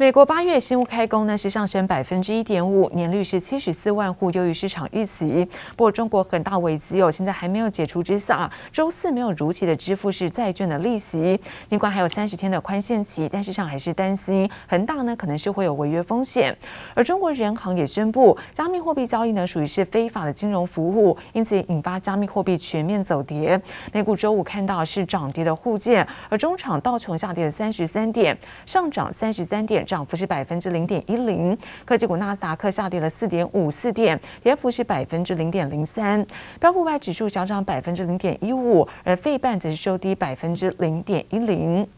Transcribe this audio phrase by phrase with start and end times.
[0.00, 5.44] 美国八月新屋开工呢是上升百分之一点五，年率是七十四万户，优于市场预期。
[5.76, 11.40] 不过中国恒大危机哦，现在还没有解除之下，周四没有如期的支付是债券的利息。
[11.68, 16.56] 尽管还有三十天的宽限期，但市场还是担心恒大呢可能是会有违约风险。
[16.94, 23.60] 而中国人行也宣布，加密货币交易呢属于是非法的金融服务，因此引发加密货币全面走跌。
[23.92, 29.84] 美股周五看到是涨跌的互见，而中场道琼下跌了三十三点，上涨三十三点。
[29.88, 36.24] 涨幅是百分之零点一零，科技股纳斯达克下跌了四点五四点，跌幅是百分之零点零三，
[36.60, 41.88] 标普五百指数小涨百分之零点一五，而费半则是收低百分之零点一零。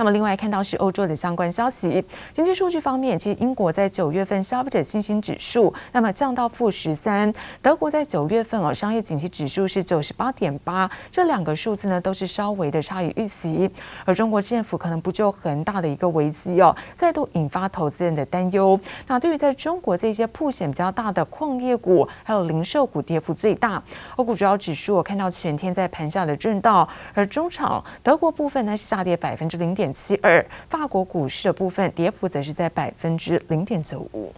[0.00, 2.02] 那么，另外看到是欧洲的相关消息。
[2.32, 13.70] 经济数据方面，其实英国在九月份消费者信心指数那么降到负十三，德国在九月份哦商业景气指数是九十八点八，这两个数字呢都是稍微的差于预期。
[14.06, 18.80] 而中国政府可能不就很大的一个危机哦，再度引发投资人的担忧。
[19.06, 23.82] 那对于在中国这些曝险比较大的矿业股还有零售股跌幅最大。
[24.16, 34.32] 欧股主要指数我看到全天在盘下的震荡，而中场德国部分呢是下跌百分之零点七二，法国股市的部分跌幅则是在百分之零点九五。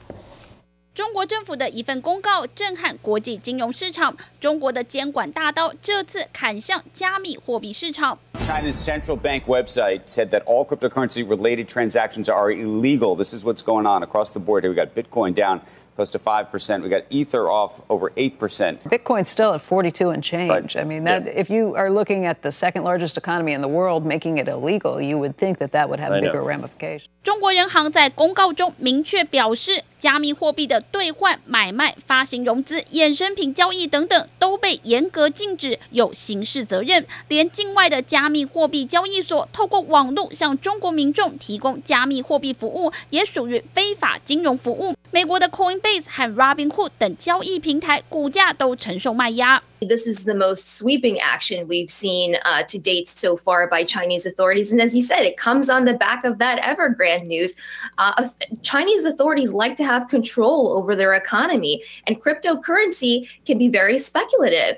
[0.94, 8.19] 中国政府的一份公告震撼国际金融市场，中国的监管大刀这次砍向加密货币市场。
[8.47, 13.16] China's central bank website said that all cryptocurrency related transactions are illegal.
[13.16, 14.64] This is what's going on across the board.
[14.64, 15.61] Here We got Bitcoin down
[15.95, 16.83] close to 5%.
[16.83, 18.77] We got Ether off over 8%.
[18.88, 20.50] Bitcoin's still at 42 and change.
[20.52, 20.77] Right.
[20.77, 21.39] I mean, that, Yeah.
[21.41, 25.02] if you are looking at the second largest economy in the world making it illegal,
[25.02, 26.31] you would think that that would have I know.
[26.31, 27.08] bigger ramifications.
[27.23, 37.05] 中国人行在公告中明确表示，加密货币的兑换、买卖、发行融资、衍生品交易等等都被严格禁止，有刑事责任。
[37.27, 44.95] 连境外的加密货币交易所透过网络向中国民众提供加密货币服务，也属于非法金融服务。
[45.11, 45.50] 美国的
[45.81, 49.59] Coinbase 和 Robinhood 等交易平台股价都承受卖压。
[49.80, 54.72] This is the most sweeping action we've seen uh, to date so far by Chinese authorities.
[54.72, 57.56] And as you said, it comes on the back of that Evergrande news.
[57.97, 58.29] Uh,
[58.62, 64.78] Chinese authorities like to have control over their economy, and cryptocurrency can be very speculative.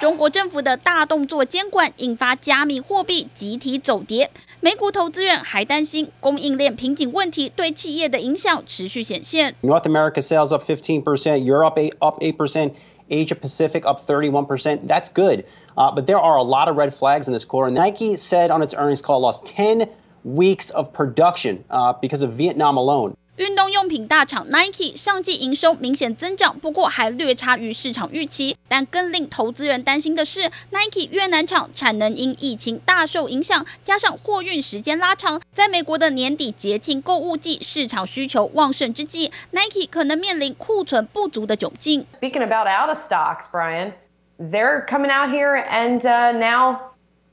[0.00, 4.30] 中国政府的大动作监管引发加密货币集体走跌，
[4.60, 9.54] 美股投资人还担心供应链瓶颈问题对企业的影响持续显现。
[9.62, 12.72] North America sales up 15%, Europe eight, up 8%,
[13.08, 14.86] Asia Pacific up 31%.
[14.86, 15.44] That's good.
[15.76, 17.68] Uh, but there are a lot of red flags in this quarter.
[17.68, 19.88] And Nike said on its earnings call lost 10
[20.24, 23.16] weeks of production uh, because of Vietnam alone.
[23.37, 28.57] 运动用品大厂 Nike 上季营收明显增长，不过还略差于市场预期。
[28.67, 42.05] 但更令投资人担心的是，Nike 越南厂产能因疫情大受影响，加上货运时间拉长，在美国的年底节庆购物季市场需求旺盛之际，Nike 可能面临库存不足的窘境。
[42.19, 43.93] Speaking about out of stocks, Brian,
[44.37, 46.79] they're coming out here and uh, now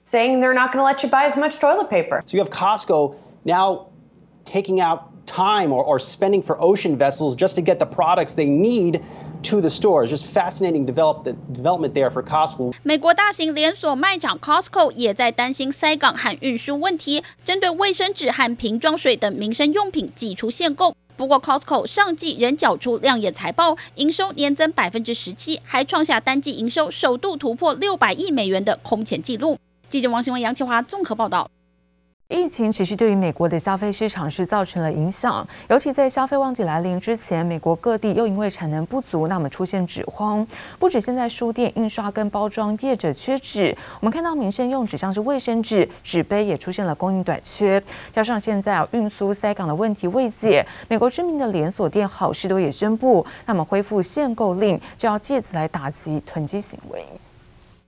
[0.05, 2.23] saying they're not going to let you buy as much toilet paper.
[2.27, 3.89] So you have Costco now
[4.45, 8.47] taking out time or, or spending for ocean vessels just to get the products they
[8.47, 9.01] need
[9.43, 10.11] to the stores.
[10.11, 12.73] Just fascinating develop the development there for Costco.
[12.83, 20.95] 美国大型连锁卖场 Costco 也在担心塞港和运输问题，针对卫生纸和瓶装水等民生用品祭出限购。
[21.17, 29.59] 不过 Costco 上季仍缴出亮眼财报，营收年增百分之十七，还创下单季营收首度突破六百亿美元的空前纪录。
[29.89, 31.51] 记者王新文、杨启华综合报道。
[32.37, 40.47] 疫情持续对于美国的消费市场是造成了影响，尤其在消费旺季来临之前，美国各地又因为产能不足，那么出现纸荒。
[40.79, 47.83] 不止现在书店、印刷跟包装业者缺纸，我们看到民生用纸像是卫生纸、纸杯也出现了供应短缺。
[48.13, 57.03] 加上现在啊运输塞港的问题未解，美国知名的连锁店好市多也宣布，那么恢复限购令，就要借此来打击囤积行为。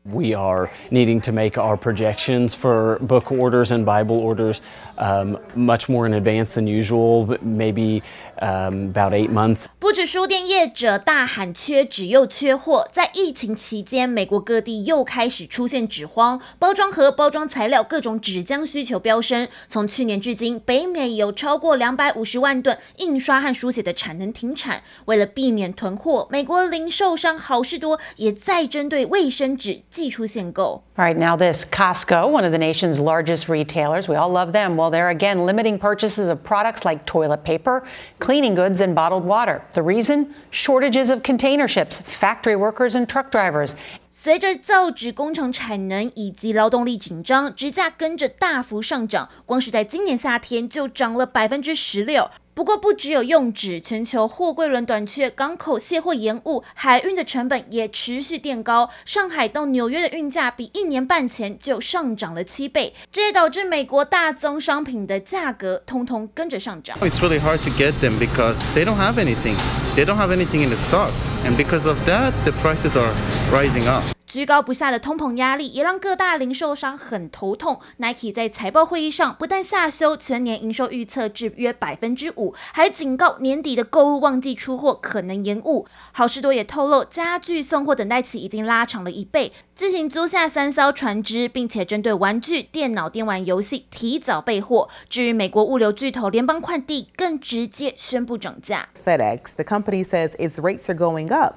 [0.07, 4.63] We are needing to make our projections for book orders and Bible orders
[4.97, 8.03] um, much more in advance than usual, maybe
[8.41, 9.67] um, about eight months.
[9.79, 19.47] 不止书店业者大喊缺纸又缺货，在疫情期间，美国各地又开始出现纸荒，包装盒、包装材料各种纸浆需求飙升。
[19.69, 24.83] 从去年至今，北美有超过两百五十万吨印刷和书写的产能停产。
[25.05, 30.84] 为了避免囤货，美国零售商好事多也再针对卫生纸祭出限购。
[30.98, 34.78] All right, now this Costco, one of the nation's largest retailers, we all love them.
[34.78, 37.84] Well, they're again limiting purchases of products like toilet paper,
[38.20, 39.62] cleaning goods, and bottled water.
[39.74, 40.34] The reason?
[40.52, 43.76] Shortages of container ships, factory workers, and truck drivers.
[44.23, 52.31] 随着造纸工厂产能以及劳动力紧张，纸价跟着大幅上涨，光是在今年夏天就涨了百分之十六。
[52.53, 58.91] 不过，不只有用纸，全球货柜轮短缺，港口卸货延误，海运的成本也持续垫高。
[59.07, 66.95] 上海到纽约的运价比一年半前就上涨了七倍，这也导致美国大宗商品的价格通通跟着上涨。
[66.99, 69.57] It's really hard to get them because they don't have anything.
[70.01, 71.13] They don't have anything in the stock,
[71.45, 73.13] and because of that, the prices are
[73.53, 74.03] rising up.
[74.31, 77.81] 居高不下的通膨压力也让各大零售商很头痛。
[77.97, 85.89] Nike 在财报会议上不但下修全年营收预测至约百分之五，还警告年底的购物旺季出货可能延误。
[86.13, 94.89] 好事多也透露，家具送货等待期已经拉长了一倍，自行租下三艘船只，并且针对玩具、电脑、电玩游戏提早备货。
[95.09, 98.91] 至于美国物流巨头联邦快递，更直接宣布涨价。
[99.05, 101.57] FedEx, the company says its rates are going up.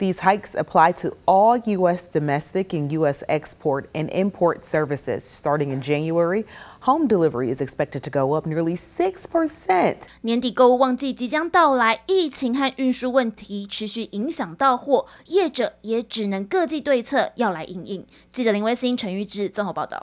[0.00, 2.04] These hikes apply to all U.S.
[2.12, 3.22] domestic and U.S.
[3.28, 5.24] export and import services.
[5.24, 6.44] Starting in January,
[6.80, 9.96] home delivery is expected to go up nearly 6%.
[10.20, 18.06] 年底购物旺季即将到来，疫情和运输问题持续影响到货，业者也只能各自对策，要来因应。
[18.30, 20.02] 记者林威欣、陈玉智综合报道。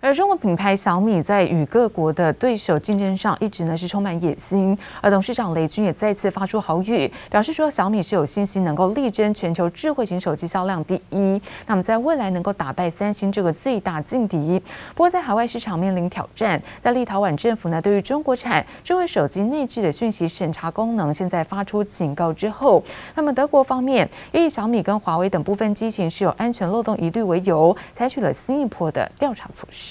[0.00, 4.78] 而中国品牌小米在与各国的对手竞争上，一直呢是充满野心。
[5.02, 14.62] 而董事长雷军也再次发出豪语，表示说小米是有信心能够力争全球智慧型手机销量第一，那么在未来能够打败三星这个最大劲敌。
[14.94, 22.80] 不过在海外市场面临挑战，在立陶宛政府呢对于中国产智慧手机内置的讯息审查功能现在发出警告之后，
[23.16, 29.87] 那么德国方面也以小米跟华为等部分机型是有安全漏洞疑虑为由，采取了新一波的调查措施。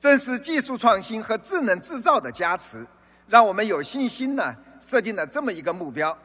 [0.00, 2.86] 正是技术创新和智能制造的加持，
[3.28, 6.16] 让我们有信心呢，设定了这么一个目标，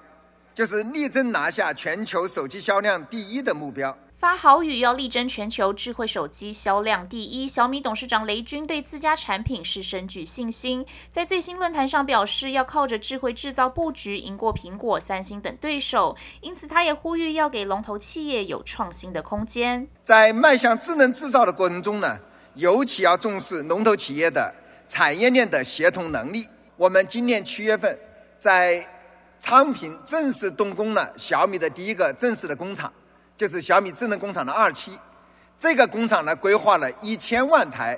[0.53, 3.95] 就是力争拿下全球手机销量第一的目标。
[4.17, 19.85] 发豪语要力争全球智慧手机销量第一，小米董事长雷军对自家产品是深具信心，在最新论坛上表示要靠着智慧制造布局赢过苹果、三星等对手，因此他也呼吁要给龙头企业有创新的空间。
[20.01, 22.17] 在迈向智能制造的过程中呢，
[22.55, 24.53] 尤其要重视龙头企业的
[24.87, 26.47] 产业链的协同能力。
[26.75, 27.97] 我们今年七月份
[28.39, 28.85] 在
[29.39, 32.91] 昌平正式动工了小米的第一个正式的工厂，
[33.37, 34.97] 就是小米智能工厂的二期。
[35.57, 37.97] 这个工厂呢，规划了一千万台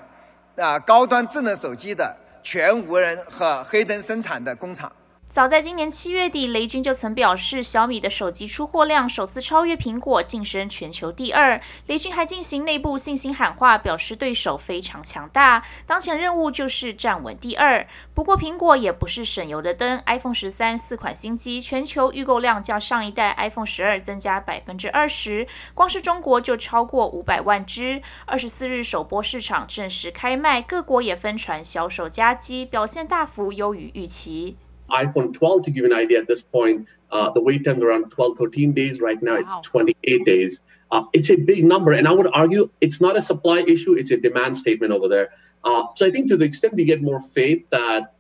[0.56, 4.92] 啊高端智能手机的全无人和黑灯生产的工厂。
[5.29, 11.62] 早在今年七月底，雷军就曾表示，小米的手机出货量首次超越苹果，晋升全球第二。
[11.85, 17.85] 雷军还进行内部信心喊话，表示对手非常强大，当前任务就是站稳第二。
[18.15, 25.45] 不过，苹果也不是省油的灯，iPhone 十三四款新机全球预购量较上一代 iPhone 十二增加百分之二十，
[25.75, 28.01] 光是中国就超过五百万只。
[28.25, 34.57] 二十四日首波市场正式开卖，各国也分传销售佳绩，表现大幅优于预期。
[34.89, 38.38] iPhone 12, to give you an idea at this point, uh, the wait time around 12,
[38.38, 39.01] 13 days.
[39.01, 39.42] Right now, wow.
[39.42, 40.62] it's 28 days.
[40.92, 41.92] Uh, it's a big number.
[41.92, 45.31] And I would argue it's not a supply issue, it's a demand statement over there.
[45.63, 48.13] Uh, so I think to the extent we get more faith that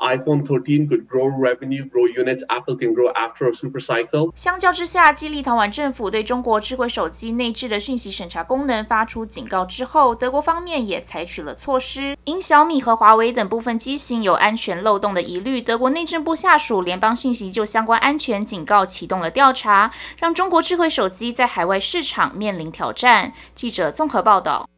[0.00, 2.42] iPhone 13 could grow revenue, grow units.
[2.48, 4.32] Apple can grow after a super cycle.
[4.34, 12.16] 相较之下，继立陶宛政府对中国智慧手机内置的讯息审查功能发出警告之后，德国方面也采取了措施。
[12.24, 23.32] 因小米和华为等部分机型有安全漏洞的疑虑，德国内政部下属联邦信息就相关安全警告启动了调查，让中国智慧手机在海外市场面临挑战。
[23.54, 24.69] 记者综合报道。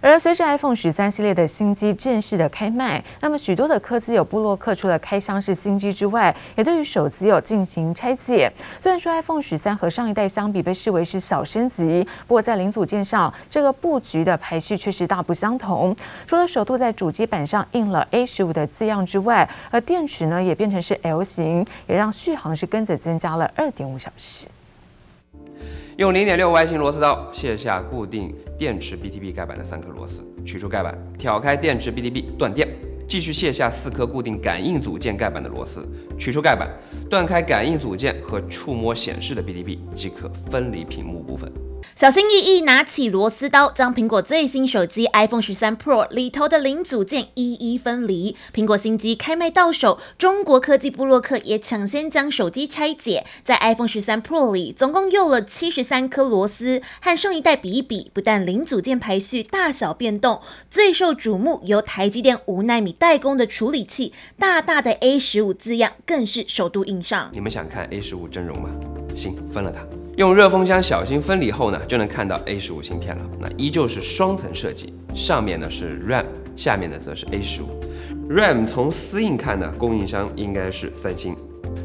[0.00, 8.52] 而随着 iPhone 十三系列的新机正式的开卖，那么许多的科技有部落客除了开箱式新机之外，也对于手机有进行拆解。
[8.78, 15.96] 虽然说 iPhone 十三和上一代相比被视为是小升级，不过在零组件上，这个布局的排序确实大不相同。
[16.26, 24.46] 除了首度在主机板上印了 A 十五的字样之外，而电池呢也变成是 L 型，也让续航是跟着增加了二点五小时。
[25.96, 32.68] 用零点六 Y 型螺丝刀卸下固定电池 BTB 盖板的三颗螺丝，取出盖板，挑开电池 BTB 断电，
[33.08, 35.88] 继续卸下四颗固定感应组件盖板的螺丝，
[36.18, 36.68] 取出盖板，
[37.08, 41.50] 断开感应组件和触摸显示的 BTB，即可分离屏幕部分。
[41.94, 48.36] 小心翼翼拿起螺丝刀，将苹果最新手机 iPhone 十三 Pro 里头的零组件一一分离。
[48.54, 53.24] 苹果新机开卖到手，中国科技部落客也抢先将手机拆解。
[53.44, 67.30] 在 iPhone 十三 Pro 里，总共用了七十三颗螺丝，和上一代比一比，不但零组件排序大小变动，最受瞩目由台积电五奈米代工的处理器，大大的 A 十五字样更是首度印上。
[67.32, 68.68] 你们想看 A 十五真容吗？
[69.14, 69.86] 行，分了它。
[70.16, 73.22] 用热风枪小心分离后呢，就能看到 A 十五芯片了。
[73.38, 76.24] 那依旧是双层设计，上面呢是 RAM，
[76.56, 77.66] 下面呢则是 A 十五。
[78.30, 81.36] RAM 从丝印看呢，供应商应该是三星。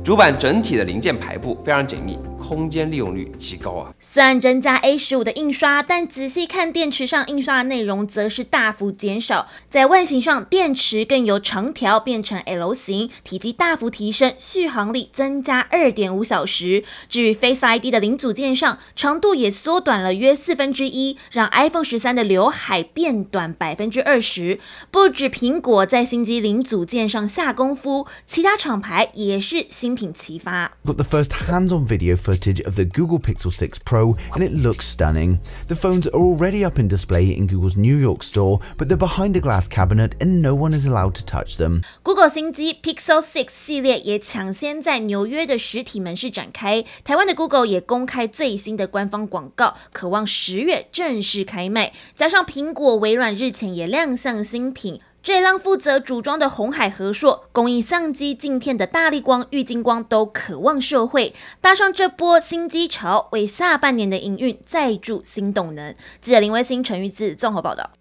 [0.04, 3.94] 主板整体的零件排布非常紧密，空间利用率极高啊。
[4.00, 9.48] 虽然增加 A 十五的印刷，但仔细看电池上印刷的内容则是大幅减少。
[9.70, 16.84] 在外形上，电池更由长条变成 L 型，体积大幅提升，续航力增加二点五小时。
[17.08, 24.60] 至于 Face ID 的零组件上，长度也缩短了约四分之一，让 iPhone 十三的刘海变短百分之二十。
[24.90, 29.91] 不止苹果在新机零组件上下功夫，其他厂牌也是新。
[29.95, 30.71] 品齐发。
[30.85, 35.39] Got the first hands-on video footage of the Google Pixel 6 Pro, and it looks stunning.
[35.69, 39.37] The phones are already up in display in Google's New York store, but they're behind
[39.37, 41.83] a glass cabinet, and no one is allowed to touch them.
[42.03, 51.93] Google 新机 Pixel 6系列也抢先在纽约的实体门市展开，台湾的 Google 也公开最新的官方广告，渴望十月正式开卖。
[52.15, 55.01] 加上苹果、微软日前也亮相新品。
[55.24, 65.96] 这让负责组装的鸿海和硕供应相机镜片的大力光、玉金光都渴望社会，搭上这波新机潮，为下半年的营运再注新动能。
[66.20, 67.92] 记者林威星、陈玉志综合报道。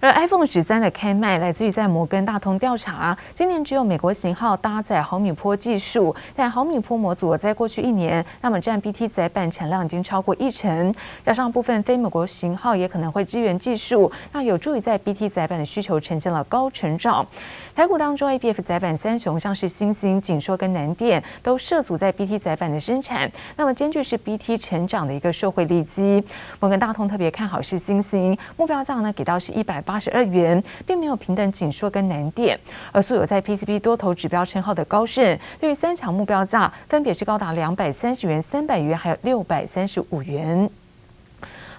[0.00, 17.26] 而 iPhone 十三的开卖来自于在摩根大通调查，今年只有美国型号搭载毫米波技术，但毫米波模组在过去一年，那么占 BT 载板产量已经超过一成，加上部分非美国型号也可能会支援技术，那有助于在 BT 载板的需求呈现了高成长。
[17.74, 26.22] 台股当中，ABF 载板三雄像是星星、景硕跟南电都涉足在 BT 载板的生产，那么兼具是 BT 成长的一个社会利基。
[26.60, 32.58] 摩根大通特别看好是星星，目标价呢给到是一百八十二元，并没有平等紧缩跟难点，
[32.92, 40.70] 而素有在 PCB 多头指标称号的高盛，对于三强目标价分别是高达两百三十元、三百元，还有六百三十五元。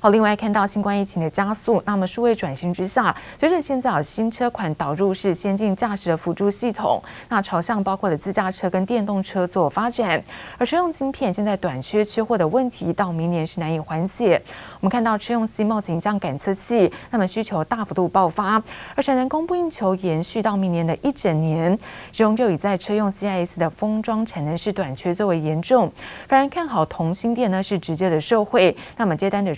[0.10, 10.22] 另外看到新冠疫情的加速，那么数位转型之下，随着现在有新车款导入是先进驾驶的辅助系统，那朝向包括了自驾车跟电动车做发展，
[10.58, 14.42] 而车用晶片现在短缺缺货的问题到明年是难以缓解。
[14.80, 18.62] 我们看到车用 CMOS 影像感测器，那么需求大幅度爆发，
[18.96, 21.78] 而产能供不应求延续到明年的一整年，
[22.12, 25.92] 其中又以在车用 CIS 的封装产能是短缺最为严重，
[26.28, 29.54] 反而看好同心电呢是直接的受惠，那么接单的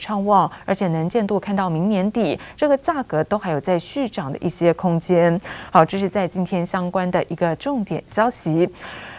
[0.66, 5.40] 而且能见度看到明年底，这个价格都还有在续涨的一些空间。
[5.72, 8.70] 好，这是在今天相关的一个重点消息。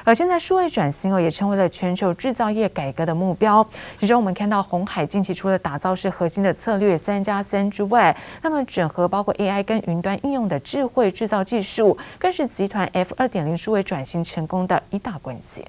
[0.05, 3.67] 而现在数位转型哦，也成为了全球制造业改革的目标。
[3.99, 15.65] 其中我们看到鸿海近期除了打造是核心的策略三加三之外，那么整合包括 AI 跟云端应用的智慧制造技术，更是集团 F 二点零数位转型成功的一大关键。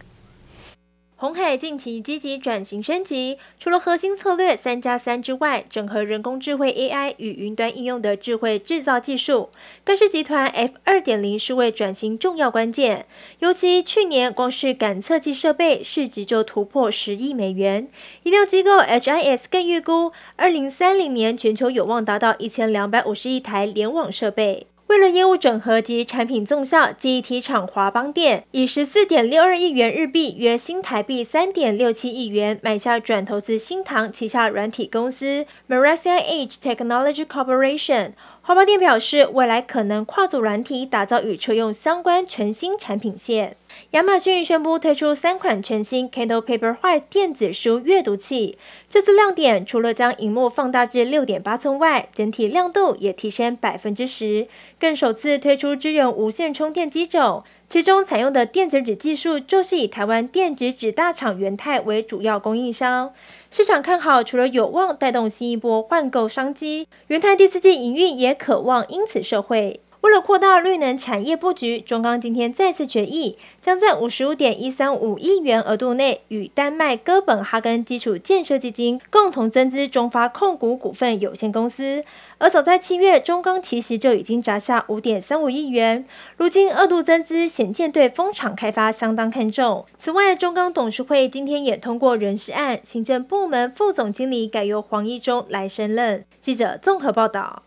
[1.21, 9.51] 鸿海近期积极转型升级，除了核心策略三加三之外，整合人工智慧 AI 与云端应用的智慧制造技术，
[9.83, 13.05] 更是集团 F 二点零数位转型重要关键。
[13.37, 17.87] 尤其去年光是感测器设备市值就突破十亿美元，
[18.23, 24.65] 医疗机构 HIS 更预估，二零三零年全球有望达到一千两百五十亿台联网设备。
[24.91, 38.11] 为了业务整合及产品纵向，记忆体厂华邦电以十四点六二亿元日币（约新台币三点六七亿元）买下转投资新唐旗下软体公司 Merasia Edge Technology Corporation。
[38.51, 43.55] 华邦电表示，未来可能跨足软体，打造与车用相关全新产品线。
[43.91, 48.57] 亚马逊宣布推出三款全新 Kindle Paperwhite 电子书阅读器。
[48.89, 54.45] 这次亮点除了将荧幕放大至六点八寸外，整体亮度也提升百分之十，
[54.77, 57.45] 更首次推出支援无线充电机种。
[57.69, 63.13] 其中采用的电子纸技术，就是以台湾电子纸大厂元太为主要供应商。
[63.53, 69.81] 市场看好，除了有望带动新一波换购商机，元太第四季营运也渴望因此受惠。
[69.99, 82.05] 为了扩大绿能产业布局，中钢今天再次决议，将在五十五点一三五亿元额度内，与丹麦哥本哈根基础建设基金共同增资中发控股股份有限公司。
[82.41, 86.03] 而早在七月，中钢其实就已经砸下五点三五亿元，
[86.37, 89.85] 如今二度增资，显见对风场开发相当看重。
[89.99, 96.25] 此外，中钢董事会今天也通过人事案，行政部门副总经理改由黄一中来升任。
[96.41, 97.61] 记者综合报道。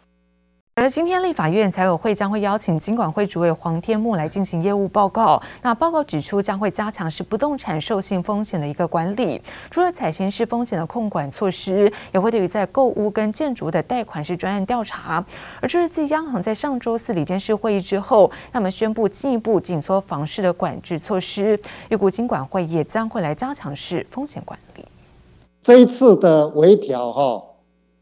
[0.77, 5.41] 而今天立法院财委会将会邀请金管会主委黄天牧来进行业务报告。
[5.63, 9.41] 那报告指出，将会加强是不动产授信风险的一个管理，
[9.71, 15.25] 除了采行是风险的控管措施，也会对于在购屋跟建筑的贷款是专案调查。
[15.61, 21.57] 而这是自央行在上周四理监事会议之后，那么宣布进一步紧缩房市的管制措施，
[21.89, 24.85] 预估金管会也将会来加强是风险管理。
[25.63, 27.43] 这一次的微调哈，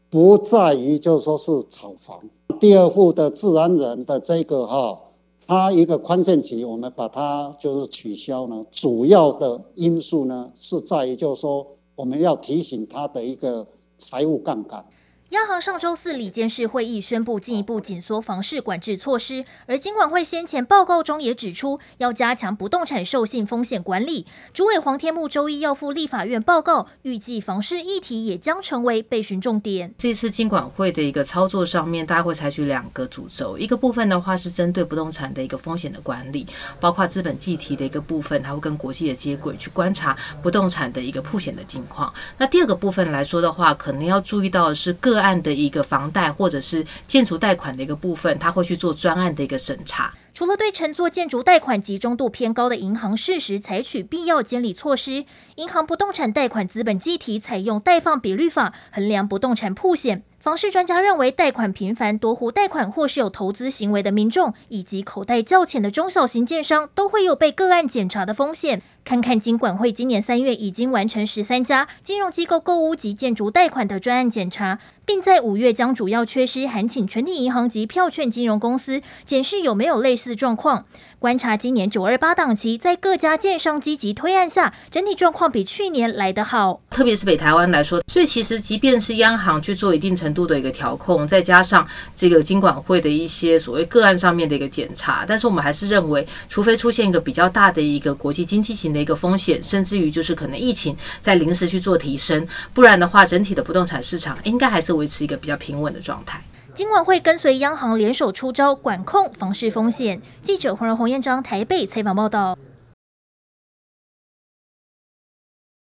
[0.09, 2.19] 不在于就是说是炒房。
[2.59, 4.99] 第二户的自然人的这个哈，
[5.47, 8.65] 他一个宽限期，我们把它就是取消呢。
[8.71, 14.85] 主要的因素呢，是在于就是说，我们要提醒他的一个财务杠杆。
[15.29, 24.27] 央行上周四里监事会议宣布进一步紧缩房市管制措施，而金管会先前报告中也指出要加强不动产授信风险管理。
[24.53, 29.95] 主委黄天牧周一要赴立法院报告，预计房市议题也将成为备询重点。
[29.97, 36.45] 这次金管会的一个操作上面，大家会采取两个主轴，一个部分的话是针对不动产的一个风险的管理，
[36.79, 42.13] 包括资本计提的一个部分，它会跟国际的接轨去观察不动产的一个曝险的情况。
[42.37, 50.13] 那第二个部分来说的话，可能要注意到的是个案案的一个房贷或者是建筑贷款的一个部分，他会去做专案的一个审查。
[50.33, 55.25] 除了对承做建筑贷款集中度偏高的银行适时采取必要监理措施，
[55.55, 60.23] 银行不动产贷款资本计提采用贷放比率法衡量不动产曝险。
[60.39, 68.81] 房市专家认为，贷款频繁、多户贷款或是有投资行为的民众，以及口袋较浅的中小型建商，都会有被个案检查的风险。
[69.05, 80.85] 看看金管会今年三月已经完成十三家金融机构购屋及建筑贷款的专案检查，并在五月将主要缺失函请全体银行及票券金融公司检视有没有类似状况。
[81.19, 86.81] 观察今年九二八档期，在各家建商积极推案下，整体状况比去年来得好。
[86.89, 106.41] 特别是北台湾来说，所以其实即便是央行去做一定程度的一个调控，再加上这个金管会的一些所谓个案上面的一个检查，但是我们还是认为，除非出现一个比较大的一个国际经济型的一个风险，甚至于就是可能疫情在临时去做提升，不然的话，整体的不动产市场应该还是维持一个比较平稳的状态。
[106.75, 110.21] 今晚会跟随央行联手出招，管控房市风险。
[110.41, 112.57] 记者黄荣宏、彦章台北采访报道。